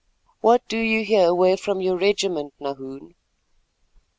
[0.39, 3.13] "What do you here away from your regiment, Nahoon?"